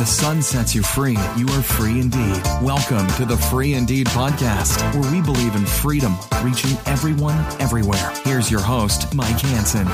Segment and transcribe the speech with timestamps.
[0.00, 2.40] the sun sets you free, you are free indeed.
[2.62, 8.10] Welcome to the Free Indeed podcast, where we believe in freedom, reaching everyone, everywhere.
[8.24, 9.84] Here's your host, Mike Hanson.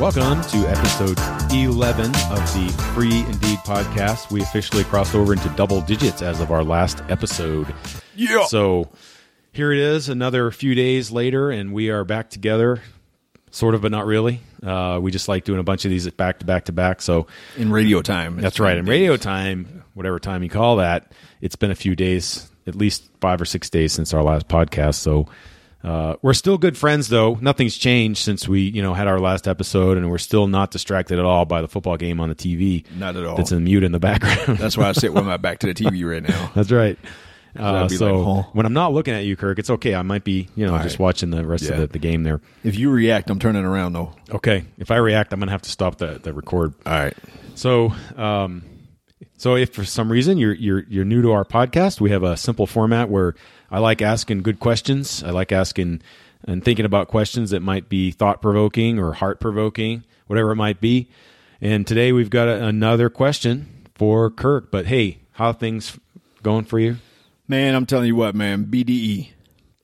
[0.00, 1.18] Welcome to episode
[1.52, 4.32] 11 of the Free Indeed podcast.
[4.32, 7.74] We officially crossed over into double digits as of our last episode.
[8.14, 8.46] Yeah.
[8.46, 8.88] So
[9.52, 12.80] here it is, another few days later, and we are back together,
[13.56, 14.40] sort of, but not really.
[14.62, 17.00] Uh, we just like doing a bunch of these back to back to back.
[17.00, 18.36] So in radio time.
[18.36, 18.76] that's right.
[18.76, 23.08] In radio time, whatever time you call that, it's been a few days, at least
[23.20, 24.96] five or six days since our last podcast.
[24.96, 25.28] So
[25.82, 27.38] uh, we're still good friends, though.
[27.40, 31.18] Nothing's changed since we, you know, had our last episode, and we're still not distracted
[31.18, 32.84] at all by the football game on the TV.
[32.96, 33.36] Not at all.
[33.36, 34.58] That's in mute in the background.
[34.58, 36.50] That's why I sit with my back to the TV right now.
[36.54, 36.98] That's right.
[37.58, 39.94] Uh, so like, "Huh?" when I'm not looking at you, Kirk, it's okay.
[39.94, 41.04] I might be, you know, All just right.
[41.04, 42.40] watching the rest of the, the game there.
[42.64, 44.12] If you react, I'm turning around though.
[44.30, 44.64] Okay.
[44.78, 46.74] If I react, I'm gonna have to stop the the record.
[46.84, 47.14] All right.
[47.54, 48.62] So, um,
[49.38, 52.36] so if for some reason you're you're you're new to our podcast, we have a
[52.36, 53.34] simple format where
[53.70, 55.22] I like asking good questions.
[55.22, 56.02] I like asking
[56.44, 60.80] and thinking about questions that might be thought provoking or heart provoking, whatever it might
[60.80, 61.08] be.
[61.60, 64.70] And today we've got a, another question for Kirk.
[64.70, 65.98] But hey, how are things
[66.42, 66.96] going for you?
[67.48, 68.66] Man, I'm telling you what, man.
[68.66, 69.30] BDE.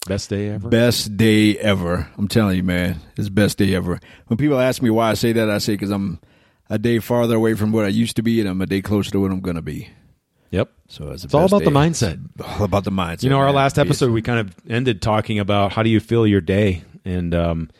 [0.06, 0.68] Best day ever.
[0.68, 2.08] Best day ever.
[2.18, 3.00] I'm telling you, man.
[3.16, 4.00] It's best day ever.
[4.26, 6.18] When people ask me why I say that, I say because I'm
[6.68, 9.12] a day farther away from what I used to be and I'm a day closer
[9.12, 9.88] to what I'm going to be.
[10.50, 10.72] Yep.
[10.88, 11.76] So it's, It's all about the day.
[11.76, 12.20] mindset.
[12.58, 13.22] All about the mindset.
[13.22, 13.54] You know, our man.
[13.54, 17.34] last episode, we kind of ended talking about how do you feel your day, and
[17.34, 17.70] um,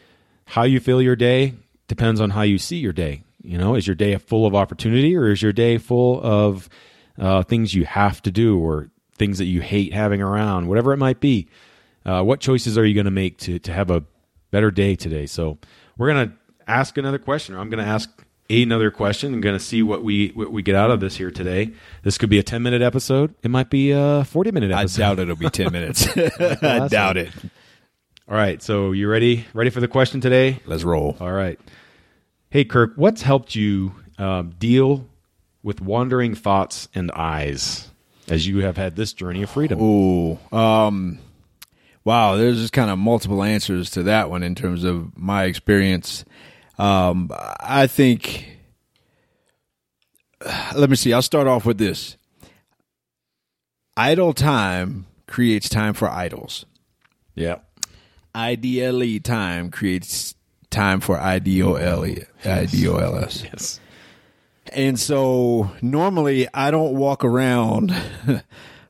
[0.47, 1.55] how you feel your day
[1.89, 3.25] depends on how you see your day.
[3.43, 6.69] You know, is your day full of opportunity, or is your day full of
[7.19, 8.89] uh, things you have to do, or
[9.23, 11.47] things that you hate having around, whatever it might be?
[12.05, 14.03] Uh, what choices are you going to make to to have a
[14.51, 15.27] better day today?
[15.27, 15.59] So
[15.97, 16.35] we're going to
[16.67, 18.11] ask another question, or I'm going to ask
[18.51, 19.33] another question.
[19.33, 21.71] I'm going to see what we what we get out of this here today.
[22.03, 23.33] This could be a 10 minute episode.
[23.45, 25.03] It might be a 40 minute episode.
[25.03, 26.09] I doubt it'll be 10 minutes.
[26.63, 27.31] I doubt it.
[28.29, 29.47] All right, so you ready?
[29.55, 30.59] Ready for the question today?
[30.67, 31.17] Let's roll.
[31.21, 31.61] All right.
[32.51, 35.07] Hey, Kirk, what's helped you um, deal
[35.63, 37.92] with wandering thoughts and eyes
[38.33, 39.81] as you have had this journey of freedom?
[39.81, 41.19] Ooh, um,
[42.03, 42.37] wow.
[42.37, 46.25] There's just kind of multiple answers to that one in terms of my experience.
[46.79, 48.59] Um, I think.
[50.75, 51.13] Let me see.
[51.13, 52.17] I'll start off with this.
[53.97, 56.65] Idle time creates time for idols.
[57.35, 57.59] Yeah.
[58.35, 60.35] IDLE time creates
[60.71, 63.45] time for IDOLE, IDOLS.
[63.45, 63.81] Yes.
[64.73, 67.95] And so normally I don't walk around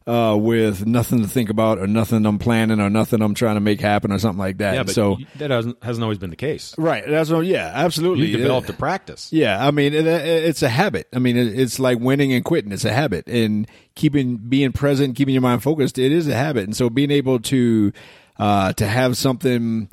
[0.07, 3.61] uh, with nothing to think about or nothing I'm planning or nothing I'm trying to
[3.61, 4.75] make happen or something like that.
[4.75, 6.75] Yeah, but so that hasn't, hasn't always been the case.
[6.77, 8.27] right, that's what, yeah, absolutely.
[8.27, 9.33] You developed a practice.
[9.33, 11.09] Yeah, I mean, it, it's a habit.
[11.13, 12.73] I mean, it, it's like winning and quitting.
[12.73, 15.99] It's a habit, and keeping being present, keeping your mind focused.
[15.99, 17.93] It is a habit, and so being able to
[18.39, 19.89] uh, to have something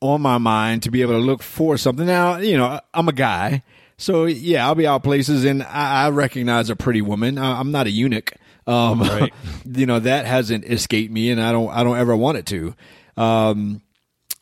[0.00, 2.06] on my mind to be able to look for something.
[2.06, 3.62] Now, you know, I'm a guy,
[3.98, 7.36] so yeah, I'll be out places, and I, I recognize a pretty woman.
[7.36, 8.32] I, I'm not a eunuch.
[8.66, 9.32] Um, Right.
[9.66, 12.74] you know that hasn't escaped me, and I don't I don't ever want it to.
[13.16, 13.82] Um,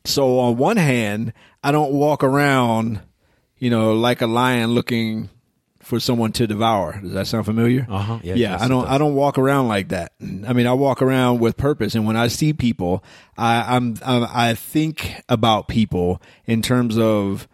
[0.04, 1.32] so on one hand,
[1.64, 3.00] I don't walk around,
[3.58, 5.30] you know, like a lion looking
[5.80, 6.98] for someone to devour.
[7.00, 7.86] Does that sound familiar?
[7.88, 8.18] Uh-huh.
[8.22, 8.86] Yeah, Yeah, yes, I don't.
[8.88, 10.12] I don't walk around like that.
[10.20, 13.02] I mean, I walk around with purpose, and when I see people,
[13.38, 17.46] I, I'm, I'm I think about people in terms of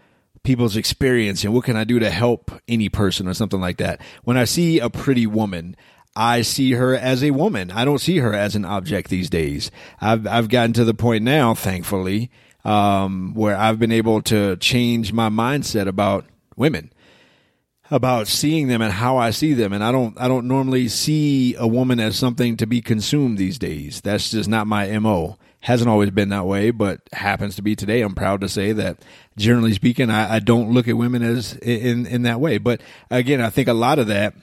[0.42, 4.00] people's experience and what can I do to help any person or something like that.
[4.24, 5.76] When I see a pretty woman.
[6.14, 7.70] I see her as a woman.
[7.70, 9.70] I don't see her as an object these days.
[9.98, 12.30] I've I've gotten to the point now, thankfully,
[12.66, 16.92] um, where I've been able to change my mindset about women
[17.92, 19.74] about seeing them and how I see them.
[19.74, 23.58] And I don't, I don't normally see a woman as something to be consumed these
[23.58, 24.00] days.
[24.00, 25.36] That's just not my MO.
[25.62, 28.02] Hasn't always been that way, but happens to be today.
[28.02, 28.98] I'm proud to say that
[29.36, 32.58] generally speaking, I, I don't look at women as in, in that way.
[32.58, 34.34] But again, I think a lot of that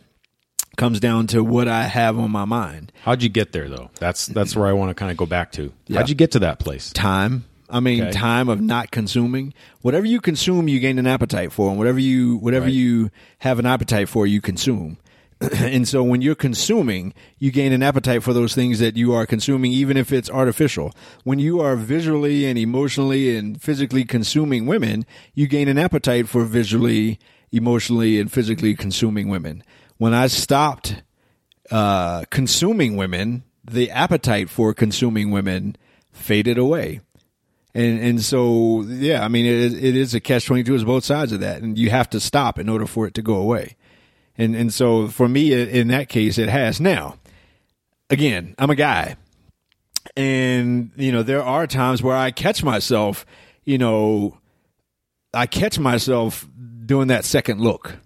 [0.77, 2.93] comes down to what I have on my mind.
[3.03, 3.89] How'd you get there, though?
[3.99, 5.73] That's that's where I want to kind of go back to.
[5.87, 5.97] Yeah.
[5.99, 6.91] How'd you get to that place?
[6.93, 7.43] time.
[7.71, 8.11] I mean, Okay.
[8.11, 9.53] time of not consuming.
[9.81, 12.73] Whatever you consume, you gain an appetite for, and whatever you whatever Right.
[12.73, 14.97] you have an appetite for, you consume.
[15.53, 19.25] and so, when you're consuming, you gain an appetite for those things that you are
[19.25, 20.91] consuming, even if it's artificial.
[21.23, 26.43] When you are visually and emotionally and physically consuming women, you gain an appetite for
[26.43, 27.19] visually,
[27.51, 29.63] emotionally, and physically consuming women.
[29.97, 31.03] When I stopped
[31.71, 35.77] uh, consuming women, the appetite for consuming women
[36.11, 36.99] faded away.
[37.73, 40.73] And and so yeah, I mean it is, it is a catch twenty two.
[40.73, 43.21] It's both sides of that, and you have to stop in order for it to
[43.21, 43.77] go away.
[44.39, 46.79] And and so for me, in that case, it has.
[46.79, 47.17] Now,
[48.09, 49.17] again, I'm a guy,
[50.15, 53.25] and you know there are times where I catch myself,
[53.65, 54.37] you know,
[55.33, 56.47] I catch myself
[56.85, 57.97] doing that second look,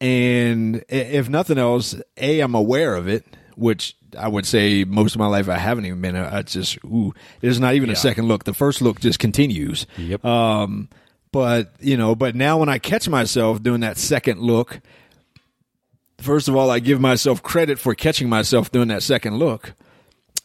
[0.00, 3.24] and if nothing else, a I'm aware of it,
[3.54, 6.16] which I would say most of my life I haven't even been.
[6.16, 7.92] I just ooh, there's not even yeah.
[7.92, 8.42] a second look.
[8.42, 9.86] The first look just continues.
[9.96, 10.24] Yep.
[10.24, 10.88] Um,
[11.30, 14.80] but you know, but now when I catch myself doing that second look,
[16.22, 19.74] first of all, I give myself credit for catching myself doing that second look,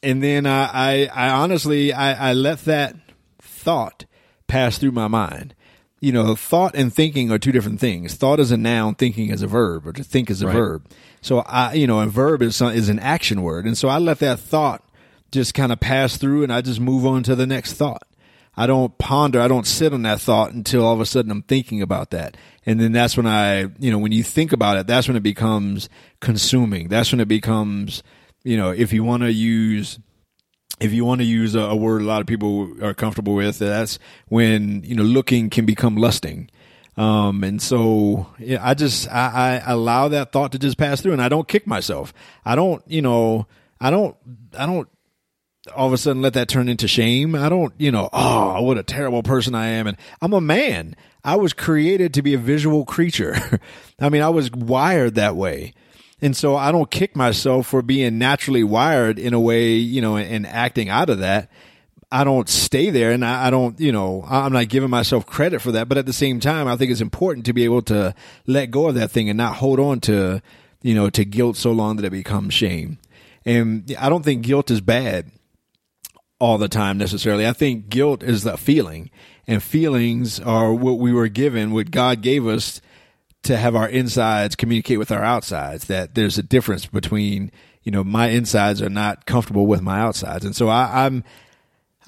[0.03, 2.95] and then I, I, I honestly, I, I let that
[3.41, 4.05] thought
[4.47, 5.53] pass through my mind.
[5.99, 8.13] You know, thought and thinking are two different things.
[8.13, 10.53] Thought is a noun, thinking is a verb, or to think is a right.
[10.53, 10.85] verb.
[11.21, 14.19] So I, you know, a verb is is an action word, and so I let
[14.19, 14.83] that thought
[15.31, 18.06] just kind of pass through, and I just move on to the next thought.
[18.59, 21.43] I don't ponder, I don't sit on that thought until all of a sudden I'm
[21.43, 22.35] thinking about that.
[22.65, 25.21] And then that's when I, you know, when you think about it, that's when it
[25.21, 25.87] becomes
[26.21, 26.87] consuming.
[26.87, 28.01] That's when it becomes,
[28.43, 29.99] you know, if you want to use,
[30.79, 33.99] if you want to use a, word a lot of people are comfortable with, that's
[34.27, 36.49] when, you know, looking can become lusting.
[36.97, 41.13] Um, and so yeah, I just, I, I allow that thought to just pass through
[41.13, 42.11] and I don't kick myself.
[42.43, 43.45] I don't, you know,
[43.79, 44.17] I don't,
[44.57, 44.89] I don't
[45.75, 47.35] all of a sudden let that turn into shame.
[47.35, 49.87] I don't, you know, oh, what a terrible person I am.
[49.87, 50.95] And I'm a man.
[51.23, 53.59] I was created to be a visual creature.
[53.99, 55.73] I mean, I was wired that way.
[56.21, 60.17] And so I don't kick myself for being naturally wired in a way, you know,
[60.17, 61.51] and acting out of that.
[62.11, 65.61] I don't stay there and I, I don't, you know, I'm not giving myself credit
[65.61, 65.89] for that.
[65.89, 68.15] But at the same time, I think it's important to be able to
[68.45, 70.41] let go of that thing and not hold on to,
[70.81, 72.97] you know, to guilt so long that it becomes shame.
[73.45, 75.31] And I don't think guilt is bad
[76.39, 77.47] all the time necessarily.
[77.47, 79.09] I think guilt is the feeling,
[79.47, 82.81] and feelings are what we were given, what God gave us
[83.43, 85.85] to have our insides communicate with our outsides.
[85.85, 87.51] That there's a difference between,
[87.83, 91.23] you know, my insides are not comfortable with my outsides, and so I, I'm.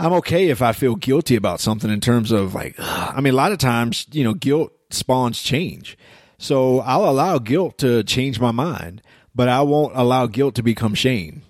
[0.01, 3.13] I'm okay if I feel guilty about something in terms of like, ugh.
[3.17, 5.97] I mean, a lot of times, you know, guilt spawns change.
[6.37, 9.01] So I'll allow guilt to change my mind,
[9.35, 11.41] but I won't allow guilt to become shame.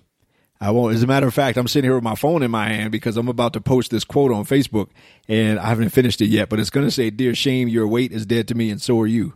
[0.60, 0.94] I won't.
[0.94, 3.16] As a matter of fact, I'm sitting here with my phone in my hand because
[3.16, 4.88] I'm about to post this quote on Facebook,
[5.26, 6.50] and I haven't finished it yet.
[6.50, 9.00] But it's going to say, "Dear shame, your weight is dead to me, and so
[9.00, 9.32] are you."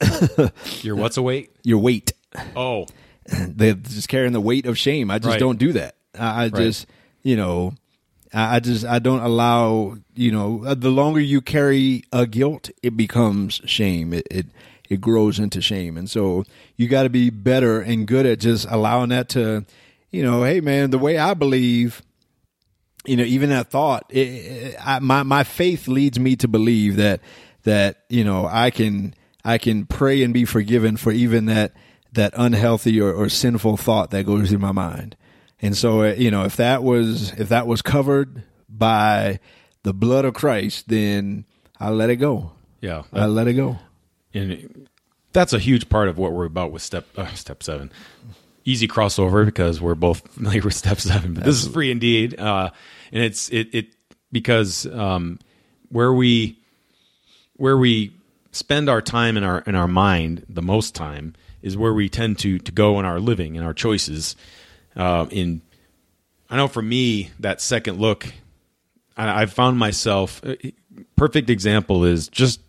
[0.80, 1.50] your what's a weight?
[1.62, 2.12] Your weight.
[2.54, 2.86] Oh,
[3.26, 5.10] they're just carrying the weight of shame.
[5.10, 5.40] I just right.
[5.40, 5.96] don't do that.
[6.18, 6.54] I, I right.
[6.54, 6.86] just,
[7.22, 7.74] you know,
[8.32, 9.98] I, I just I don't allow.
[10.14, 14.14] You know, uh, the longer you carry a guilt, it becomes shame.
[14.14, 14.46] It it,
[14.88, 16.44] it grows into shame, and so
[16.76, 19.66] you got to be better and good at just allowing that to
[20.16, 22.00] you know, hey man, the way I believe,
[23.04, 26.96] you know, even that thought, it, it, I, my my faith leads me to believe
[26.96, 27.20] that
[27.64, 29.12] that you know I can
[29.44, 31.74] I can pray and be forgiven for even that
[32.12, 35.18] that unhealthy or, or sinful thought that goes through my mind.
[35.60, 39.38] And so, uh, you know, if that was if that was covered by
[39.82, 41.44] the blood of Christ, then
[41.78, 42.52] I let it go.
[42.80, 43.78] Yeah, I let it go.
[44.32, 44.88] And
[45.34, 47.92] that's a huge part of what we're about with step uh, step seven
[48.66, 51.32] easy crossover because we're both familiar with step seven.
[51.32, 52.70] But this is free indeed, uh,
[53.12, 53.86] and it's it it
[54.30, 55.38] because um,
[55.88, 56.58] where we
[57.54, 58.12] where we
[58.52, 62.38] spend our time in our in our mind the most time is where we tend
[62.40, 64.36] to to go in our living and our choices.
[64.94, 65.62] Uh, in
[66.50, 68.32] I know for me that second look,
[69.16, 70.42] I, I've found myself.
[70.44, 70.56] Uh,
[71.16, 72.60] perfect example is just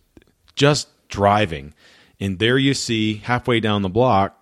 [0.55, 1.73] just driving,
[2.19, 4.36] and there you see halfway down the block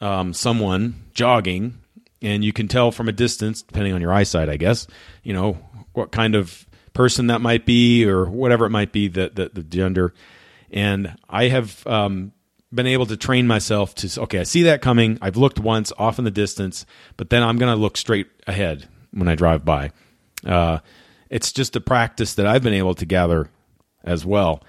[0.00, 1.78] um, someone jogging,
[2.22, 4.86] and you can tell from a distance, depending on your eyesight, I guess,
[5.22, 5.54] you know
[5.92, 9.62] what kind of person that might be, or whatever it might be, the the, the
[9.62, 10.14] gender.
[10.70, 12.32] And I have um,
[12.72, 15.18] been able to train myself to okay, I see that coming.
[15.22, 16.86] I've looked once off in the distance,
[17.16, 19.92] but then I'm going to look straight ahead when I drive by.
[20.44, 20.78] Uh,
[21.30, 23.50] it's just a practice that I've been able to gather
[24.04, 24.62] as well.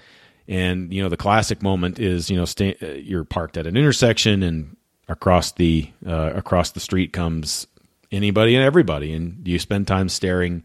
[0.48, 4.42] And you know, the classic moment is you know uh, you're parked at an intersection
[4.42, 4.76] and
[5.08, 7.66] across the uh, across the street comes
[8.10, 10.64] anybody and everybody, and you spend time staring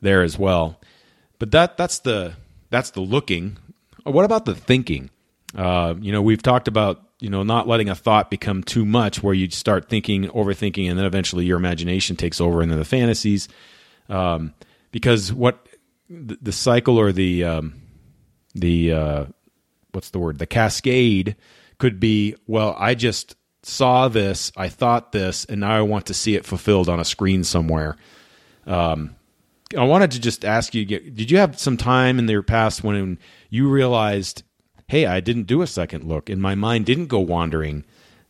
[0.00, 0.80] there as well.
[1.38, 2.34] But that that's the
[2.70, 3.58] that's the looking.
[4.04, 5.10] What about the thinking?
[5.56, 9.22] Uh, you know, we've talked about you know not letting a thought become too much,
[9.22, 12.84] where you start thinking, overthinking, and then eventually your imagination takes over, and then the
[12.84, 13.48] fantasies.
[14.08, 14.54] Um,
[14.92, 15.66] because what
[16.08, 17.80] the, the, cycle or the um,
[18.54, 19.24] the uh,
[19.92, 20.38] what's the word?
[20.38, 21.36] The cascade
[21.78, 22.36] could be.
[22.46, 26.44] Well, I just saw this, I thought this, and now I want to see it
[26.44, 27.96] fulfilled on a screen somewhere.
[28.66, 29.16] Um,
[29.76, 33.18] I wanted to just ask you: Did you have some time in your past when
[33.50, 34.42] you realized
[34.88, 37.84] hey, I didn't do a second look and my mind didn't go wandering.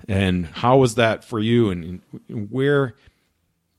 [0.09, 1.71] And how was that for you?
[1.71, 2.01] And
[2.51, 2.95] where,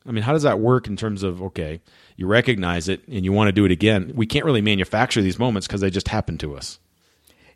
[0.06, 1.82] I mean, how does that work in terms of, okay,
[2.18, 4.12] you recognize it and you want to do it again?
[4.16, 6.80] We can't really manufacture these moments because they just happen to us.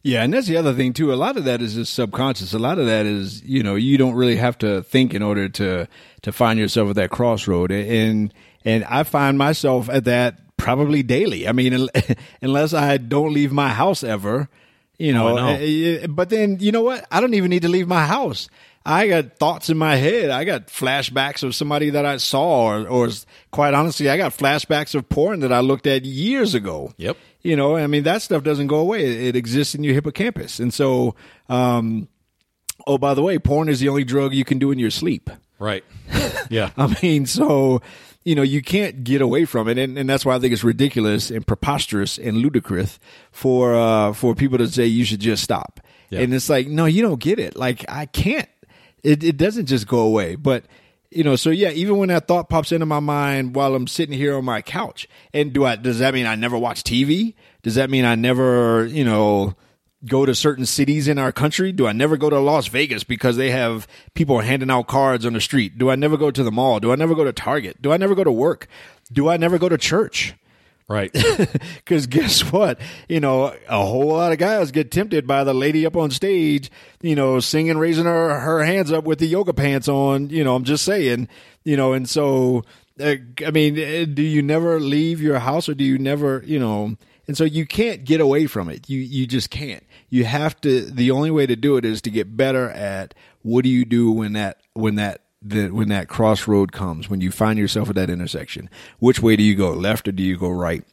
[0.01, 1.13] Yeah, and that's the other thing too.
[1.13, 2.53] A lot of that is just subconscious.
[2.53, 5.49] A lot of that is, you know, you don't really have to think in order
[5.49, 5.87] to
[6.21, 7.71] to find yourself at that crossroad.
[7.71, 11.47] And and I find myself at that probably daily.
[11.47, 11.89] I mean,
[12.41, 14.47] unless I don't leave my house ever,
[14.97, 15.27] you oh, know.
[15.29, 15.47] Oh, know.
[15.47, 17.05] Eh, eh, but then, you know what?
[17.11, 18.49] I don't even need to leave my house.
[18.85, 20.29] I got thoughts in my head.
[20.29, 23.09] I got flashbacks of somebody that I saw, or, or
[23.51, 26.93] quite honestly, I got flashbacks of porn that I looked at years ago.
[26.97, 27.17] Yep.
[27.41, 29.05] You know, I mean, that stuff doesn't go away.
[29.05, 30.59] It, it exists in your hippocampus.
[30.59, 31.15] And so,
[31.49, 32.07] um,
[32.87, 35.29] oh, by the way, porn is the only drug you can do in your sleep.
[35.59, 35.83] Right.
[36.49, 36.71] Yeah.
[36.77, 37.79] I mean, so
[38.23, 40.63] you know you can't get away from it, and, and that's why I think it's
[40.63, 42.99] ridiculous and preposterous and ludicrous
[43.31, 45.79] for uh, for people to say you should just stop.
[46.09, 46.21] Yeah.
[46.21, 47.55] And it's like, no, you don't get it.
[47.55, 48.49] Like I can't.
[49.03, 50.65] It it doesn't just go away, but.
[51.11, 54.15] You know, so yeah, even when that thought pops into my mind while I'm sitting
[54.15, 57.33] here on my couch, and do I, does that mean I never watch TV?
[57.63, 59.55] Does that mean I never, you know,
[60.05, 61.71] go to certain cities in our country?
[61.71, 65.33] Do I never go to Las Vegas because they have people handing out cards on
[65.33, 65.79] the street?
[65.79, 66.79] Do I never go to the mall?
[66.79, 67.81] Do I never go to Target?
[67.81, 68.67] Do I never go to work?
[69.11, 70.35] Do I never go to church?
[70.89, 71.11] Right.
[71.75, 72.79] Because guess what?
[73.07, 76.69] You know, a whole lot of guys get tempted by the lady up on stage,
[77.01, 80.29] you know, singing, raising her, her hands up with the yoga pants on.
[80.29, 81.27] You know, I'm just saying,
[81.63, 82.63] you know, and so,
[82.99, 83.15] uh,
[83.45, 86.95] I mean, uh, do you never leave your house or do you never, you know,
[87.27, 88.89] and so you can't get away from it.
[88.89, 89.83] You, you just can't.
[90.09, 93.63] You have to, the only way to do it is to get better at what
[93.63, 97.57] do you do when that, when that the, when that crossroad comes, when you find
[97.57, 98.69] yourself at that intersection,
[98.99, 100.83] which way do you go, left or do you go right?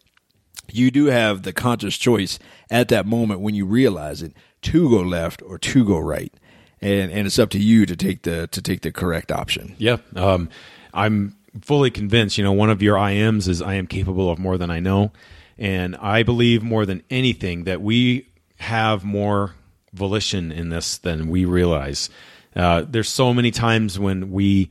[0.71, 2.39] You do have the conscious choice
[2.71, 6.33] at that moment when you realize it to go left or to go right,
[6.81, 9.77] and and it's up to you to take the to take the correct option.
[9.79, 9.99] Yeah.
[10.17, 10.49] Um,
[10.93, 12.37] I'm fully convinced.
[12.37, 15.13] You know, one of your IMs is I am capable of more than I know,
[15.57, 19.55] and I believe more than anything that we have more
[19.93, 22.11] volition in this than we realize.
[22.57, 24.71] Uh, there's so many times when we,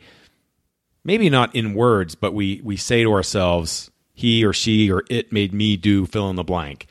[1.04, 5.32] maybe not in words, but we we say to ourselves, "He or she or it
[5.32, 6.88] made me do fill in the blank,"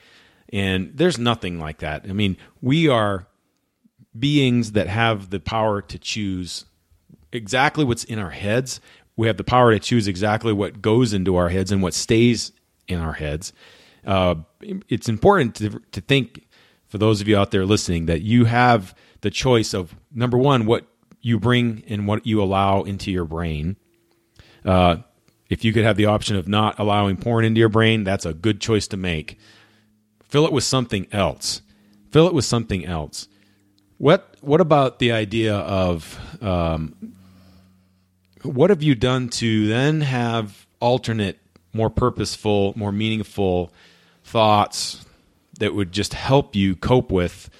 [0.52, 2.06] and there's nothing like that.
[2.08, 3.26] I mean, we are
[4.16, 6.64] beings that have the power to choose
[7.32, 8.80] exactly what's in our heads.
[9.16, 12.52] We have the power to choose exactly what goes into our heads and what stays
[12.86, 13.52] in our heads.
[14.06, 14.36] Uh,
[14.88, 16.46] it's important to, to think
[16.94, 20.64] for those of you out there listening that you have the choice of number one
[20.64, 20.86] what
[21.20, 23.76] you bring and what you allow into your brain.
[24.64, 24.98] Uh,
[25.50, 28.32] if you could have the option of not allowing porn into your brain, that's a
[28.32, 29.40] good choice to make.
[30.28, 31.62] Fill it with something else.
[32.12, 33.26] Fill it with something else.
[33.98, 36.94] What What about the idea of um,
[38.44, 41.40] what have you done to then have alternate,
[41.72, 43.72] more purposeful, more meaningful
[44.22, 45.03] thoughts
[45.58, 47.50] that would just help you cope with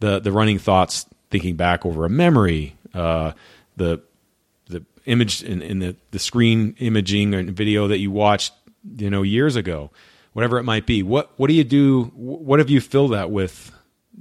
[0.00, 3.32] the the running thoughts, thinking back over a memory, uh,
[3.76, 4.00] the
[4.68, 8.52] the image in, in the the screen imaging and video that you watched,
[8.96, 9.90] you know, years ago,
[10.32, 11.02] whatever it might be.
[11.02, 12.04] What what do you do?
[12.14, 13.72] What have you filled that with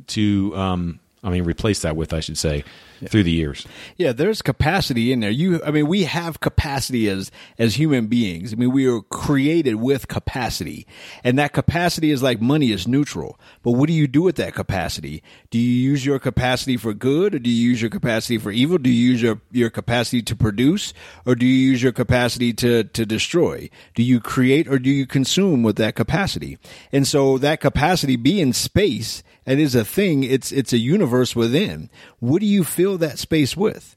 [0.07, 2.63] to um, I mean, replace that with, I should say,
[3.07, 3.65] through the years.
[3.97, 5.29] Yeah, there's capacity in there.
[5.29, 8.53] You, I mean, we have capacity as as human beings.
[8.53, 10.85] I mean, we are created with capacity,
[11.23, 13.39] and that capacity is like money is neutral.
[13.63, 15.23] But what do you do with that capacity?
[15.49, 18.77] Do you use your capacity for good, or do you use your capacity for evil?
[18.77, 20.93] Do you use your your capacity to produce,
[21.25, 23.69] or do you use your capacity to to destroy?
[23.95, 26.57] Do you create, or do you consume with that capacity?
[26.91, 30.23] And so that capacity being space it is a thing.
[30.23, 31.89] It's it's a universe within.
[32.19, 33.96] What do you fill that space with?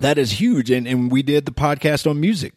[0.00, 0.70] That is huge.
[0.70, 2.52] And and we did the podcast on music.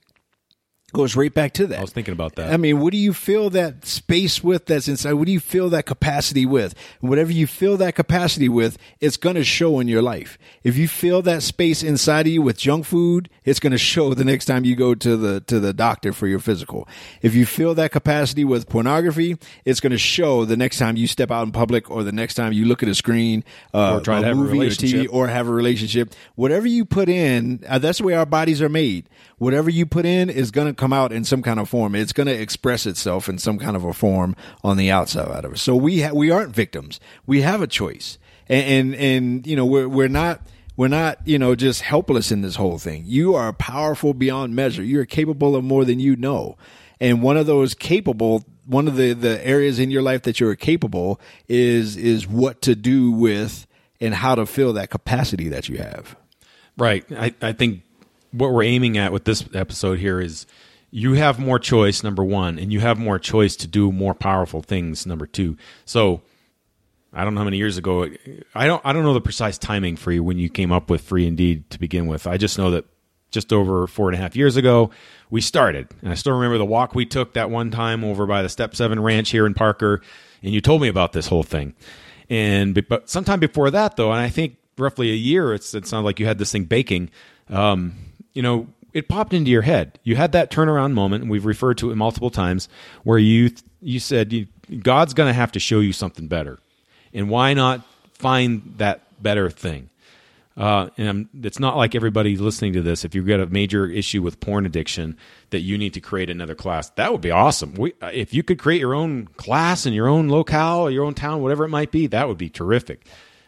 [0.93, 1.79] Goes right back to that.
[1.79, 2.51] I was thinking about that.
[2.53, 5.13] I mean, what do you fill that space with that's inside?
[5.13, 6.75] What do you fill that capacity with?
[6.99, 10.37] Whatever you fill that capacity with, it's going to show in your life.
[10.63, 14.13] If you fill that space inside of you with junk food, it's going to show
[14.13, 16.87] the next time you go to the to the doctor for your physical.
[17.21, 21.07] If you fill that capacity with pornography, it's going to show the next time you
[21.07, 23.43] step out in public or the next time you look at a screen
[23.73, 24.99] uh, Or try to a have a movie or relationship.
[25.09, 26.13] TV or have a relationship.
[26.35, 29.07] Whatever you put in, uh, that's the way our bodies are made.
[29.37, 31.93] Whatever you put in is going to come out in some kind of form.
[31.93, 35.45] It's going to express itself in some kind of a form on the outside out
[35.45, 35.61] of us.
[35.61, 36.99] So we ha- we aren't victims.
[37.27, 38.17] We have a choice,
[38.49, 40.41] and and, and you know we're we're not.
[40.77, 43.03] We're not, you know, just helpless in this whole thing.
[43.05, 44.81] You are powerful beyond measure.
[44.81, 46.57] You're capable of more than you know.
[46.99, 50.55] And one of those capable one of the the areas in your life that you're
[50.55, 53.67] capable is is what to do with
[53.99, 56.15] and how to fill that capacity that you have.
[56.77, 57.05] Right.
[57.11, 57.83] I, I think
[58.31, 60.47] what we're aiming at with this episode here is
[60.91, 64.61] you have more choice, number one, and you have more choice to do more powerful
[64.61, 65.57] things, number two.
[65.85, 66.21] So
[67.13, 68.07] I don't know how many years ago
[68.53, 71.01] I don't I don't know the precise timing for you when you came up with
[71.01, 72.27] free indeed to begin with.
[72.27, 72.85] I just know that
[73.31, 74.91] just over four and a half years ago
[75.29, 75.87] we started.
[76.01, 78.75] And I still remember the walk we took that one time over by the Step
[78.75, 80.01] Seven Ranch here in Parker,
[80.43, 81.73] and you told me about this whole thing.
[82.29, 86.05] And but sometime before that, though, and I think roughly a year, it's, it sounded
[86.05, 87.09] like you had this thing baking.
[87.49, 87.95] Um,
[88.33, 89.99] you know, it popped into your head.
[90.03, 92.69] You had that turnaround moment, and we've referred to it multiple times,
[93.03, 94.47] where you you said
[94.81, 96.59] God's going to have to show you something better,
[97.13, 97.81] and why not
[98.13, 99.89] find that better thing?
[100.57, 103.05] Uh, and I'm, it's not like everybody listening to this.
[103.05, 105.17] If you've got a major issue with porn addiction,
[105.49, 107.73] that you need to create another class, that would be awesome.
[107.75, 111.41] We, if you could create your own class in your own locale, your own town,
[111.41, 113.07] whatever it might be, that would be terrific.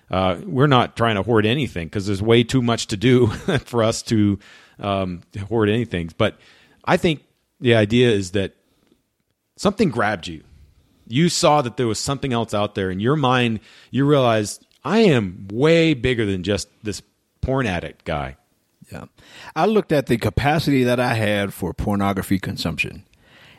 [0.09, 3.27] Uh, we're not trying to hoard anything because there's way too much to do
[3.65, 4.39] for us to,
[4.79, 6.11] um, hoard anything.
[6.17, 6.37] But
[6.85, 7.23] I think
[7.59, 8.55] the idea is that
[9.57, 10.43] something grabbed you.
[11.07, 13.59] You saw that there was something else out there in your mind.
[13.91, 17.01] You realized I am way bigger than just this
[17.41, 18.37] porn addict guy.
[18.91, 19.05] Yeah.
[19.55, 23.05] I looked at the capacity that I had for pornography consumption.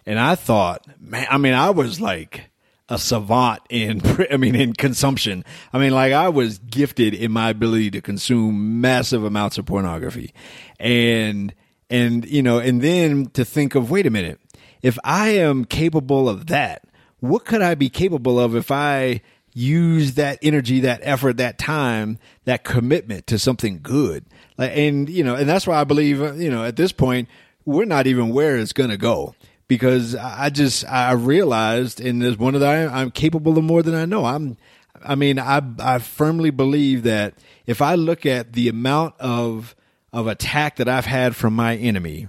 [0.07, 2.51] And I thought, man, I mean, I was like
[2.89, 5.45] a savant in, I mean, in consumption.
[5.73, 10.35] I mean, like I was gifted in my ability to consume massive amounts of pornography.
[10.79, 11.55] And,
[11.91, 14.41] and, you know, and then to think of, wait a minute,
[14.83, 16.85] if I am capable of that,
[17.21, 19.23] what could I be capable of if I
[19.55, 24.27] use that energy, that effort, that time, that commitment to something good.
[24.59, 27.29] Like And, you know, and that's why I believe, you know, at this point,
[27.65, 29.35] we're not even where it's going to go
[29.69, 33.95] because I just, I realized, and as one of the, I'm capable of more than
[33.95, 34.25] I know.
[34.25, 34.57] I'm,
[35.03, 37.35] I mean, I, I firmly believe that
[37.67, 39.75] if I look at the amount of,
[40.13, 42.29] of attack that I've had from my enemy,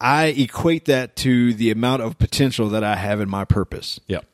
[0.00, 3.98] I equate that to the amount of potential that I have in my purpose.
[4.06, 4.24] Yep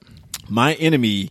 [0.49, 1.31] my enemy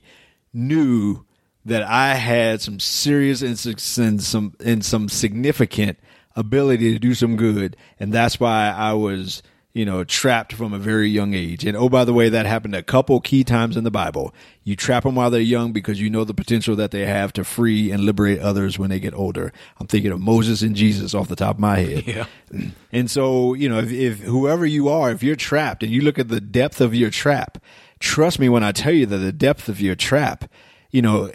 [0.53, 1.25] knew
[1.65, 5.97] that I had some serious and some and some significant
[6.35, 10.79] ability to do some good, and that's why I was you know trapped from a
[10.79, 11.65] very young age.
[11.65, 14.33] And oh, by the way, that happened a couple key times in the Bible.
[14.63, 17.43] You trap them while they're young because you know the potential that they have to
[17.43, 19.51] free and liberate others when they get older.
[19.79, 22.07] I'm thinking of Moses and Jesus off the top of my head.
[22.07, 22.25] Yeah.
[22.91, 26.19] And so you know if, if whoever you are, if you're trapped and you look
[26.19, 27.57] at the depth of your trap
[28.03, 30.51] trust me when I tell you that the depth of your trap,
[30.91, 31.31] you know,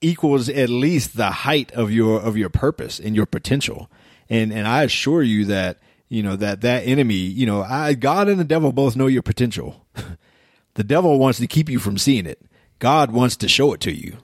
[0.00, 3.88] equals at least the height of your of your purpose and your potential.
[4.28, 8.28] And and I assure you that you know that that enemy, you know, I God
[8.28, 9.86] and the devil both know your potential.
[10.74, 12.40] the devil wants to keep you from seeing it.
[12.78, 14.18] God wants to show it to you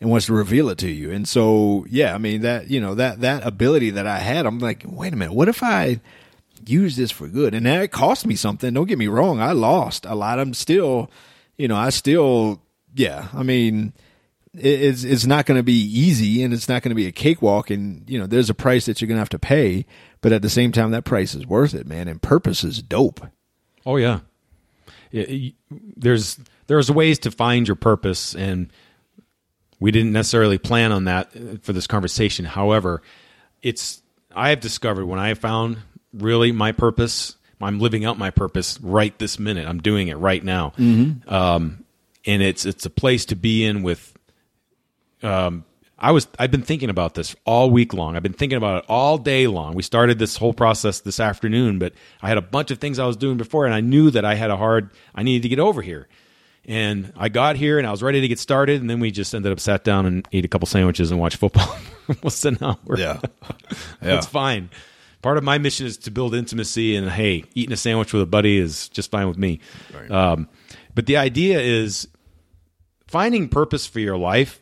[0.00, 1.10] and wants to reveal it to you.
[1.10, 4.58] And so, yeah, I mean that you know that that ability that I had, I'm
[4.58, 6.00] like, wait a minute, what if I
[6.68, 7.54] use this for good.
[7.54, 8.72] And it cost me something.
[8.72, 9.40] Don't get me wrong.
[9.40, 10.38] I lost a lot.
[10.38, 11.10] I'm still,
[11.56, 12.62] you know, I still,
[12.94, 13.92] yeah, I mean,
[14.54, 17.70] it's, it's not going to be easy and it's not going to be a cakewalk.
[17.70, 19.86] And, you know, there's a price that you're going to have to pay.
[20.24, 22.08] But at the same time, that price is worth it, man.
[22.08, 23.24] And purpose is dope.
[23.86, 24.20] Oh, yeah.
[25.12, 28.72] There's, there's ways to find your purpose and,
[29.84, 31.30] we didn't necessarily plan on that
[31.62, 32.46] for this conversation.
[32.46, 33.02] However,
[33.60, 34.02] it's
[34.34, 35.76] I have discovered when I found
[36.12, 37.36] really my purpose.
[37.60, 39.68] I'm living out my purpose right this minute.
[39.68, 40.72] I'm doing it right now.
[40.78, 41.28] Mm-hmm.
[41.28, 41.84] Um,
[42.24, 44.16] and it's it's a place to be in with.
[45.22, 45.66] Um,
[45.98, 48.16] I was I've been thinking about this all week long.
[48.16, 49.74] I've been thinking about it all day long.
[49.74, 53.06] We started this whole process this afternoon, but I had a bunch of things I
[53.06, 54.90] was doing before, and I knew that I had a hard.
[55.14, 56.08] I needed to get over here,
[56.64, 59.34] and I got here and I was ready to get started, and then we just
[59.34, 61.66] ended up sat down and ate a couple sandwiches and watched football.
[62.22, 62.76] What's an hour?
[62.96, 64.70] Yeah, yeah, that's fine
[65.22, 68.26] part of my mission is to build intimacy and hey eating a sandwich with a
[68.26, 69.58] buddy is just fine with me
[69.94, 70.10] right.
[70.10, 70.46] um,
[70.94, 72.06] but the idea is
[73.06, 74.60] finding purpose for your life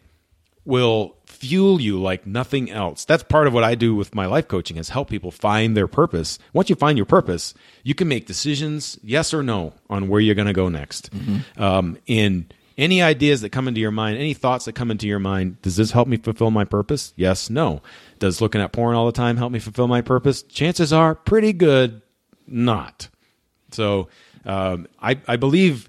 [0.64, 4.46] will fuel you like nothing else that's part of what i do with my life
[4.46, 7.52] coaching is help people find their purpose once you find your purpose
[7.82, 11.62] you can make decisions yes or no on where you're going to go next mm-hmm.
[11.62, 15.18] um, and any ideas that come into your mind any thoughts that come into your
[15.18, 17.82] mind does this help me fulfill my purpose yes no
[18.22, 20.44] does looking at porn all the time help me fulfill my purpose?
[20.44, 22.02] Chances are pretty good
[22.46, 23.08] not.
[23.72, 24.08] So
[24.44, 25.88] um, I, I believe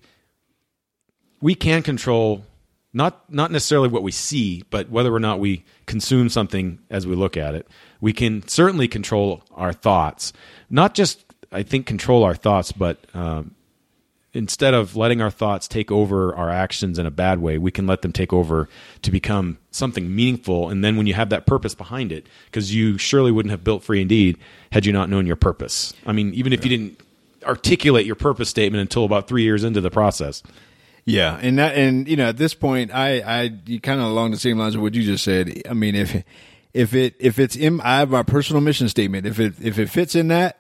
[1.40, 2.44] we can control
[2.94, 7.16] not not necessarily what we see, but whether or not we consume something as we
[7.16, 7.68] look at it.
[8.00, 10.34] We can certainly control our thoughts,
[10.70, 13.56] not just I think control our thoughts, but um,
[14.34, 17.86] instead of letting our thoughts take over our actions in a bad way, we can
[17.86, 18.68] let them take over
[19.04, 20.70] to become something meaningful.
[20.70, 23.84] And then when you have that purpose behind it, because you surely wouldn't have built
[23.84, 24.38] Free Indeed
[24.72, 25.94] had you not known your purpose.
[26.06, 27.00] I mean, even if you didn't
[27.46, 30.44] articulate your purpose statement until about three years into the process.
[31.06, 34.38] Yeah, and that, and you know, at this point, I, I, kind of along the
[34.38, 35.62] same lines of what you just said.
[35.70, 36.24] I mean, if,
[36.74, 39.26] if it, if it's in, I have my personal mission statement.
[39.26, 40.60] If it, if it fits in that,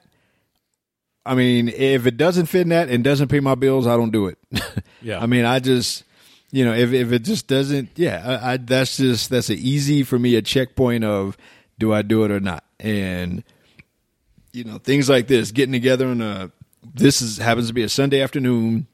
[1.25, 4.11] I mean, if it doesn't fit in that and doesn't pay my bills, I don't
[4.11, 4.37] do it.
[5.05, 5.19] Yeah.
[5.19, 6.05] I mean, I just,
[6.49, 10.03] you know, if if it just doesn't, yeah, I, I that's just that's an easy
[10.03, 11.35] for me a checkpoint of
[11.77, 13.43] do I do it or not, and
[14.53, 16.53] you know, things like this, getting together on a
[16.93, 18.87] this is happens to be a Sunday afternoon.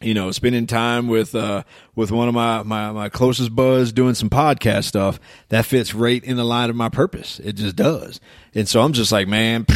[0.00, 1.62] You know, spending time with uh
[1.94, 6.22] with one of my my my closest buds doing some podcast stuff that fits right
[6.22, 7.40] in the line of my purpose.
[7.40, 8.20] It just does,
[8.54, 9.66] and so I'm just like, man.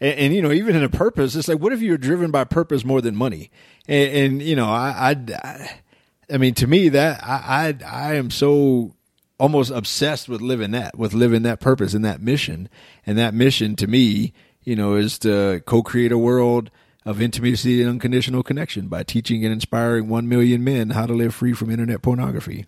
[0.00, 2.44] And, and, you know, even in a purpose, it's like, what if you're driven by
[2.44, 3.50] purpose more than money?
[3.88, 5.80] And, and you know, I, I,
[6.30, 8.94] I, mean, to me, that I, I, I am so
[9.38, 12.68] almost obsessed with living that, with living that purpose and that mission.
[13.06, 16.70] And that mission to me, you know, is to co-create a world
[17.06, 21.34] of intimacy and unconditional connection by teaching and inspiring 1 million men how to live
[21.34, 22.66] free from internet pornography.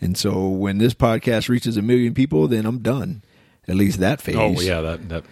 [0.00, 3.22] And so when this podcast reaches a million people, then I'm done.
[3.66, 4.36] At least that phase.
[4.36, 5.24] Oh yeah, that that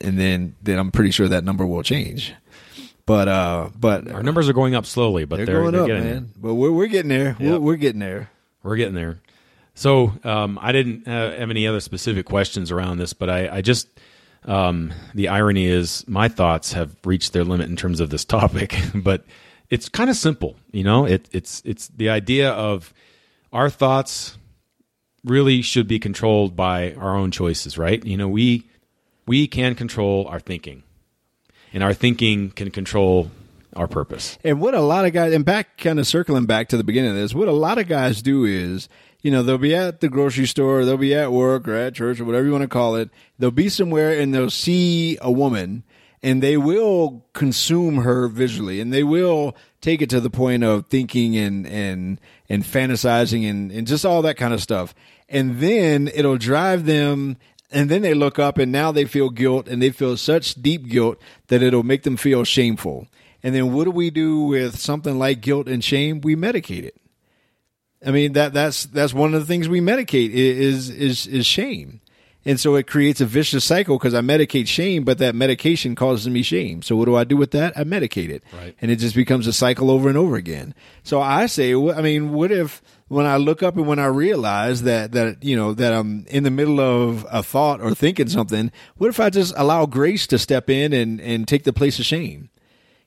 [0.00, 2.34] and then then I'm pretty sure that number will change.
[3.04, 5.86] But uh, but our numbers are going up slowly, but they're, they're going they're up,
[5.86, 6.22] getting man.
[6.24, 6.32] there.
[6.36, 7.36] But we're we're getting there.
[7.38, 8.30] We're, we're getting there.
[8.62, 9.20] We're getting there.
[9.74, 13.60] So um, I didn't uh, have any other specific questions around this, but I, I
[13.60, 13.88] just
[14.46, 18.76] um, the irony is my thoughts have reached their limit in terms of this topic.
[18.94, 19.24] but
[19.70, 21.04] it's kind of simple, you know.
[21.04, 22.94] It, it's it's the idea of
[23.52, 24.38] our thoughts
[25.24, 28.04] really should be controlled by our own choices, right?
[28.04, 28.68] You know, we
[29.26, 30.84] we can control our thinking,
[31.72, 33.30] and our thinking can control
[33.74, 34.38] our purpose.
[34.44, 37.10] And what a lot of guys, and back kind of circling back to the beginning
[37.10, 38.88] of this, what a lot of guys do is,
[39.26, 42.20] you know, they'll be at the grocery store, they'll be at work or at church
[42.20, 43.10] or whatever you want to call it.
[43.40, 45.82] They'll be somewhere and they'll see a woman
[46.22, 50.86] and they will consume her visually and they will take it to the point of
[50.86, 54.94] thinking and, and, and fantasizing and, and just all that kind of stuff.
[55.28, 57.36] And then it'll drive them
[57.72, 60.86] and then they look up and now they feel guilt and they feel such deep
[60.86, 63.08] guilt that it'll make them feel shameful.
[63.42, 66.20] And then what do we do with something like guilt and shame?
[66.20, 66.94] We medicate it.
[68.04, 72.00] I mean that that's that's one of the things we medicate is is is shame.
[72.46, 76.28] And so it creates a vicious cycle because I medicate shame, but that medication causes
[76.28, 76.80] me shame.
[76.80, 77.76] So what do I do with that?
[77.76, 78.44] I medicate it.
[78.52, 78.76] Right.
[78.80, 80.72] And it just becomes a cycle over and over again.
[81.02, 84.82] So I say, I mean, what if when I look up and when I realize
[84.82, 88.70] that, that, you know, that I'm in the middle of a thought or thinking something,
[88.96, 92.04] what if I just allow grace to step in and, and take the place of
[92.04, 92.50] shame?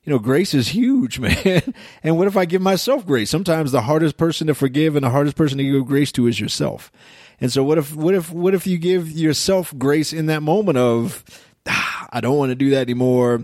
[0.10, 1.76] You know, grace is huge, man.
[2.02, 3.30] And what if I give myself grace?
[3.30, 6.40] Sometimes the hardest person to forgive and the hardest person to give grace to is
[6.40, 6.92] yourself.
[7.40, 10.80] And so what if, what if, what if you give yourself grace in that moment
[10.80, 11.24] of,
[11.68, 13.44] ah, I don't want to do that anymore.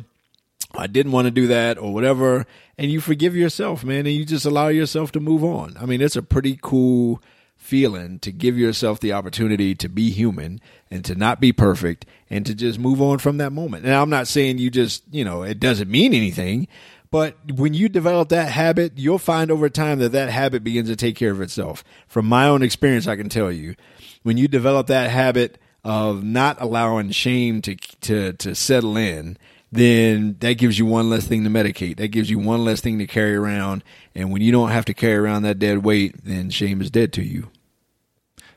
[0.73, 2.47] I didn't want to do that or whatever.
[2.79, 5.77] And you forgive yourself, man, and you just allow yourself to move on.
[5.79, 7.21] I mean, it's a pretty cool
[7.65, 12.45] feeling to give yourself the opportunity to be human and to not be perfect and
[12.45, 13.85] to just move on from that moment.
[13.85, 16.67] And I'm not saying you just, you know, it doesn't mean anything,
[17.11, 20.95] but when you develop that habit, you'll find over time that that habit begins to
[20.95, 21.83] take care of itself.
[22.07, 23.75] From my own experience, I can tell you,
[24.23, 29.37] when you develop that habit of not allowing shame to to to settle in,
[29.71, 31.97] then that gives you one less thing to medicate.
[31.97, 33.83] That gives you one less thing to carry around.
[34.13, 37.13] And when you don't have to carry around that dead weight, then shame is dead
[37.13, 37.49] to you.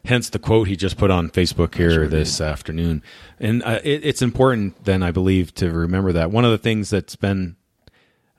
[0.09, 3.03] Hence the quote he just put on Facebook here this afternoon.
[3.39, 6.31] And uh, it, it's important, then, I believe, to remember that.
[6.31, 7.57] One of the things that's been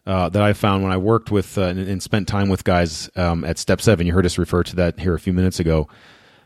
[0.08, 3.12] uh, that I found when I worked with uh, and, and spent time with guys
[3.16, 4.08] um, at Step Seven.
[4.08, 5.88] You heard us refer to that here a few minutes ago.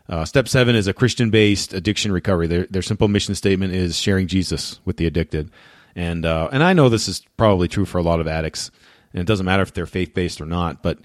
[0.09, 2.47] Uh, Step Seven is a Christian-based addiction recovery.
[2.47, 5.49] Their their simple mission statement is sharing Jesus with the addicted,
[5.95, 8.69] and uh, and I know this is probably true for a lot of addicts,
[9.13, 10.83] and it doesn't matter if they're faith-based or not.
[10.83, 10.99] But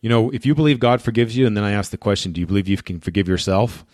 [0.00, 2.40] you know, if you believe God forgives you, and then I ask the question, do
[2.40, 3.84] you believe you can forgive yourself?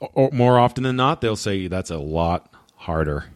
[0.00, 3.26] Or more often than not, they'll say that's a lot harder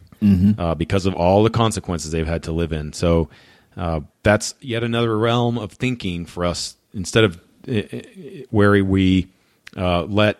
[0.59, 2.91] uh, because of all the consequences they've had to live in.
[2.91, 3.29] So
[3.77, 6.75] uh, that's yet another realm of thinking for us.
[6.93, 8.01] Instead of uh, uh,
[8.49, 9.27] where we
[9.77, 10.39] uh, let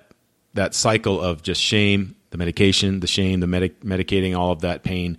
[0.55, 4.83] that cycle of just shame, the medication, the shame, the medic- medicating all of that
[4.83, 5.17] pain,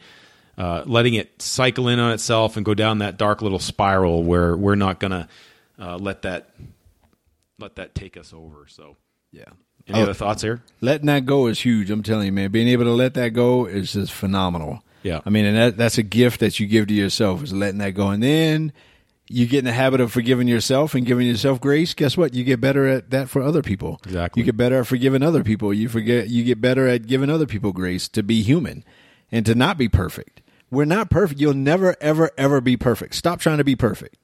[0.58, 4.56] uh, letting it cycle in on itself and go down that dark little spiral where
[4.56, 5.28] we're not going to
[5.78, 6.50] uh, let that
[7.58, 8.66] let that take us over.
[8.68, 8.96] So,
[9.32, 9.44] Yeah.
[9.88, 10.02] any Oh.
[10.04, 10.62] other thoughts here?
[10.80, 11.90] Letting that go is huge.
[11.90, 12.50] I'm telling you, man.
[12.50, 14.82] Being able to let that go is just phenomenal.
[15.02, 15.20] Yeah.
[15.26, 17.92] I mean, and that, that's a gift that you give to yourself is letting that
[17.94, 18.08] go.
[18.10, 18.72] And then,
[19.30, 22.32] you get in the habit of forgiving yourself and giving yourself grace, guess what?
[22.32, 24.00] You get better at that for other people.
[24.06, 24.40] Exactly.
[24.40, 25.72] You get better at forgiving other people.
[25.74, 28.84] You forget you get better at giving other people grace to be human
[29.30, 30.40] and to not be perfect.
[30.70, 31.40] We're not perfect.
[31.40, 33.14] You'll never ever ever be perfect.
[33.16, 34.16] Stop trying to be perfect.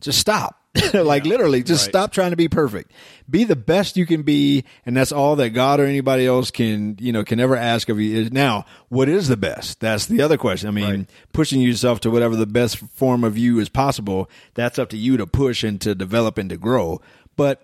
[0.00, 0.57] Just stop.
[0.94, 1.92] like literally, just right.
[1.92, 2.92] stop trying to be perfect.
[3.28, 6.96] Be the best you can be, and that's all that God or anybody else can,
[7.00, 8.16] you know, can ever ask of you.
[8.16, 9.80] Is now, what is the best?
[9.80, 10.68] That's the other question.
[10.68, 11.10] I mean, Right.
[11.32, 14.30] pushing yourself to whatever the best form of you is possible.
[14.54, 17.00] That's up to you to push and to develop and to grow.
[17.36, 17.62] But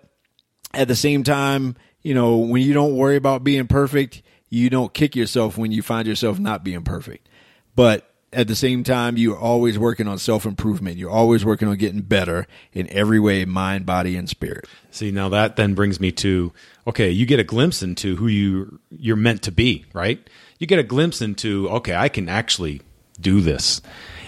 [0.73, 4.93] at the same time, you know, when you don't worry about being perfect, you don't
[4.93, 7.29] kick yourself when you find yourself not being perfect.
[7.75, 10.97] But at the same time, you're always working on self improvement.
[10.97, 14.65] You're always working on getting better in every way, mind, body, and spirit.
[14.91, 16.51] See, now that then brings me to
[16.85, 20.29] okay, you get a glimpse into who you you're meant to be, right?
[20.59, 22.81] You get a glimpse into okay, I can actually
[23.19, 23.81] do this.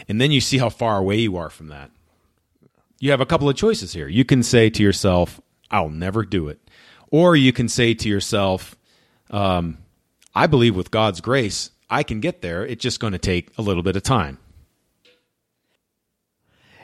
[0.07, 1.91] And then you see how far away you are from that.
[2.99, 4.07] You have a couple of choices here.
[4.07, 6.59] You can say to yourself, I'll never do it.
[7.11, 8.75] Or you can say to yourself,
[9.29, 9.79] um,
[10.33, 12.65] I believe with God's grace, I can get there.
[12.65, 14.39] It's just going to take a little bit of time.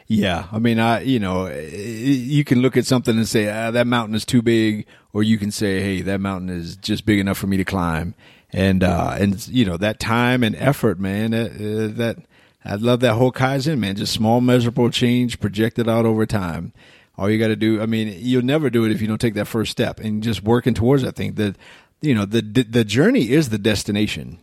[0.08, 3.88] Yeah, I mean, I you know, you can look at something and say ah, that
[3.88, 7.38] mountain is too big, or you can say, hey, that mountain is just big enough
[7.38, 8.14] for me to climb,
[8.52, 11.34] and uh, and you know that time and effort, man.
[11.34, 12.18] Uh, uh, that
[12.66, 13.96] I love that whole kaizen, man.
[13.96, 16.74] Just small, measurable change projected out over time.
[17.18, 19.36] All you got to do, I mean, you'll never do it if you don't take
[19.36, 21.34] that first step and just working towards that thing.
[21.36, 21.56] That
[22.02, 24.40] you know, the the journey is the destination.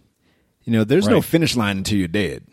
[0.65, 2.45] You know, there's no finish line until you're dead.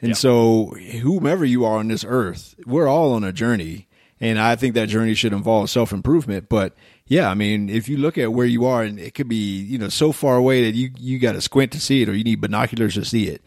[0.00, 0.14] And Yeah.
[0.14, 3.86] so, whomever you are on this earth, we're all on a journey.
[4.20, 6.48] And I think that journey should involve self improvement.
[6.48, 6.74] But
[7.06, 9.78] yeah, I mean, if you look at where you are, and it could be, you
[9.78, 12.24] know, so far away that you, you got to squint to see it or you
[12.24, 13.42] need binoculars to see it.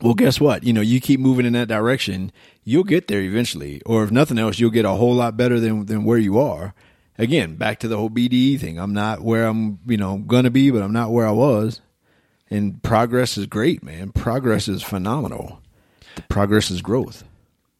[0.00, 0.64] Well, guess what?
[0.64, 2.32] You know, you keep moving in that direction,
[2.64, 3.80] you'll get there eventually.
[3.86, 6.74] Or if nothing else, you'll get a whole lot better than, than where you are.
[7.18, 8.78] Again, back to the whole BDE thing.
[8.78, 11.80] I'm not where I'm, you know, going to be, but I'm not where I was
[12.52, 14.12] and progress is great, man.
[14.12, 15.60] Progress is phenomenal.
[16.16, 17.24] The progress is growth.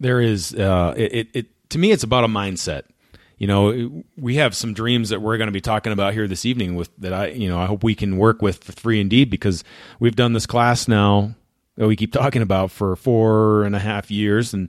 [0.01, 2.83] there is uh, it, it, it to me it's about a mindset
[3.39, 6.45] you know we have some dreams that we're going to be talking about here this
[6.45, 9.31] evening with that i you know i hope we can work with for free indeed
[9.31, 9.65] because
[10.01, 11.35] we've done this class now
[11.77, 14.69] that we keep talking about for four and a half years and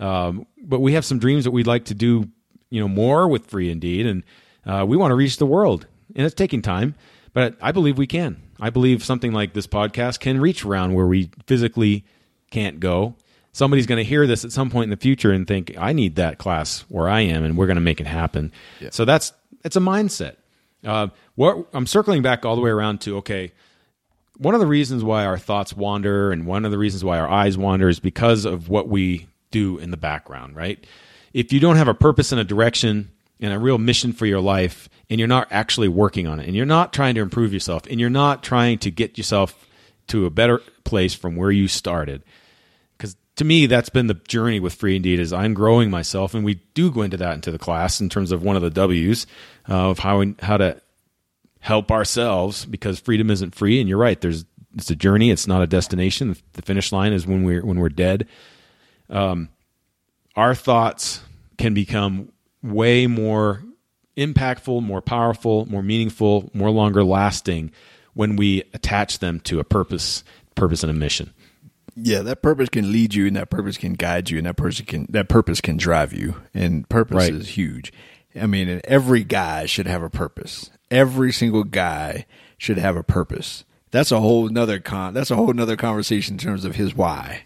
[0.00, 2.28] um, but we have some dreams that we'd like to do
[2.70, 4.24] you know more with free indeed and
[4.66, 6.94] uh, we want to reach the world and it's taking time
[7.32, 8.40] but i believe we can.
[8.60, 12.04] I believe something like this podcast can reach around where we physically
[12.52, 13.16] can't go.
[13.50, 16.14] Somebody's going to hear this at some point in the future and think i need
[16.16, 18.52] that class where i am and we're going to make it happen.
[18.90, 19.32] So that's
[19.64, 20.36] it's a mindset.
[20.84, 23.52] Uh, what i'm circling back all the way around to okay
[24.38, 27.28] one of the reasons why our thoughts wander and one of the reasons why our
[27.28, 30.84] eyes wander is because of what we do in the background right?
[31.32, 34.40] If you don't have a purpose and a direction and a real mission for your
[34.40, 37.84] life and you're not actually working on it and you're not trying to improve yourself
[37.90, 39.66] and you're not trying to get yourself
[40.08, 42.22] to a better place from where you started.
[42.96, 46.44] Because to me that's been the journey with free indeed is i'm growing myself and
[46.44, 49.26] we do go into that into the class in terms of one of the w's
[49.70, 50.78] uh, of how we, how to
[51.60, 55.62] help ourselves because freedom isn't free and you're right there's it's a journey it's not
[55.62, 58.26] a destination the finish line is when we're when we're dead.
[59.10, 59.50] Um,
[60.36, 61.20] our thoughts
[61.58, 63.62] can become way more
[64.16, 67.70] impactful more powerful more meaningful more longer lasting
[68.14, 70.22] when we attach them to a purpose
[70.54, 71.32] purpose and a mission
[71.96, 74.86] Yeah, that purpose can lead you, and that purpose can guide you, and that person
[74.86, 76.36] can that purpose can drive you.
[76.54, 77.34] And purpose Right.
[77.34, 77.92] is huge.
[78.40, 80.70] I mean, and every guy should have a purpose.
[80.90, 82.24] Every single guy
[82.56, 83.64] should have a purpose.
[83.90, 85.12] That's a whole nother con.
[85.12, 87.42] That's a whole nother conversation in terms of his why.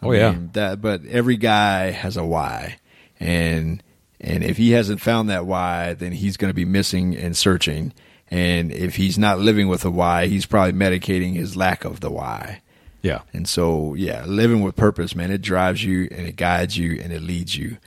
[0.00, 0.30] I Oh, yeah.
[0.30, 0.80] mean, that.
[0.80, 2.78] But every guy has a why,
[3.18, 3.82] and
[4.20, 7.92] and if he hasn't found that why, then he's going to be missing and searching.
[8.30, 12.10] And if he's not living with a why, he's probably medicating his lack of the
[12.10, 12.60] why.
[13.00, 17.00] yeah And so, yeah, living with purpose, man, it drives you and it guides you
[17.00, 17.78] and it leads you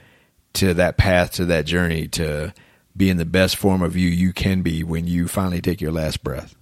[0.53, 2.53] to that path, to that journey, to
[2.95, 6.23] being the best form of you you can be when you finally take your last
[6.23, 6.55] breath.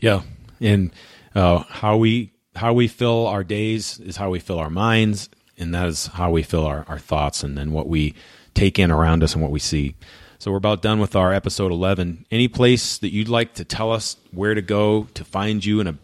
[0.00, 0.22] Yeah,
[0.60, 0.90] and
[1.34, 5.28] uh, how we how we fill our days is how we fill our minds,
[5.58, 8.14] and that is how we fill our, our thoughts, and then what we
[8.54, 9.94] take in around us and what we see.
[10.38, 12.26] So we're about done with our episode eleven.
[12.30, 15.86] Any place that you'd like to tell us where to go to find you in
[15.86, 15.96] a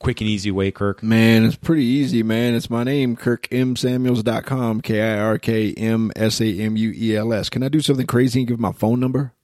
[0.00, 1.02] quick and easy way, Kirk?
[1.04, 2.54] Man, it's pretty easy, man.
[2.54, 7.32] It's my name, KirkMSamuels.com, K I R K M S A M U E L
[7.32, 7.48] S.
[7.48, 9.34] Can I do something crazy and give my phone number?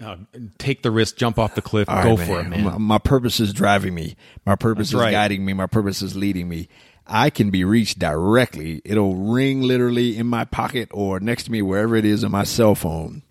[0.00, 0.16] Uh,
[0.58, 2.62] take the risk, jump off the cliff, All go right, for it, man.
[2.64, 4.16] My, my purpose is driving me.
[4.46, 5.10] My purpose That's is right.
[5.10, 5.54] guiding me.
[5.54, 6.68] My purpose is leading me.
[7.08, 8.82] I can be reached directly.
[8.84, 12.44] It'll ring literally in my pocket or next to me, wherever it is on my
[12.44, 13.22] cell phone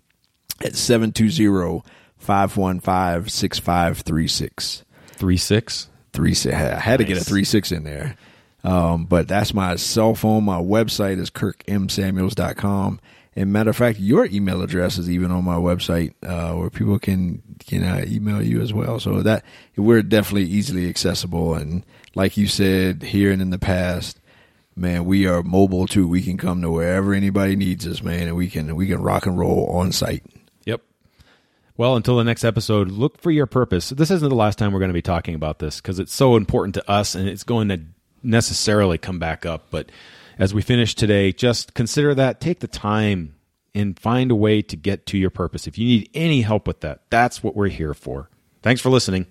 [0.60, 1.82] at 720
[2.18, 4.84] 515 6536.
[5.12, 5.88] Three six.
[6.12, 6.54] Three six.
[6.54, 7.28] I had to get a Nice.
[7.28, 8.16] three six in there.
[8.64, 10.44] Um, but that's my cell phone.
[10.44, 13.00] My website is kirkmsamuels.com.
[13.36, 16.98] And matter of fact, your email address is even on my website, uh, where people
[16.98, 18.98] can, can uh, email you as well.
[18.98, 19.44] So that
[19.76, 21.54] we're definitely easily accessible.
[21.54, 24.18] And like you said here and in the past,
[24.74, 26.08] man, we are mobile too.
[26.08, 29.26] We can come to wherever anybody needs us, man, and we can, we can rock
[29.26, 30.24] and roll on site.
[30.64, 30.80] Yep.
[31.76, 33.90] Well, until the next episode, look for your purpose.
[33.90, 36.34] This isn't the last time we're going to be talking about this because it's so
[36.34, 37.82] important to us and it's going to
[38.28, 39.66] necessarily come back up.
[39.70, 39.90] But
[40.38, 42.40] as we finish today, just consider that.
[42.40, 43.34] Take the time
[43.74, 45.66] and find a way to get to your purpose.
[45.66, 48.30] If you need any help with that, that's what we're here for.
[48.62, 49.26] Thanks for listening.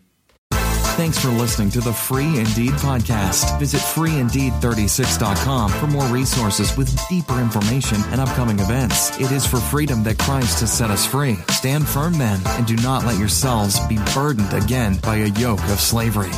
[0.98, 3.60] Thanks for listening to the Free Indeed podcast.
[3.60, 9.16] Visit freeindeed36.com for more resources with deeper information and upcoming events.
[9.20, 11.36] It is for freedom that Christ has set us free.
[11.52, 15.80] Stand firm then and do not let yourselves be burdened again by a yoke of
[15.80, 16.32] slavery.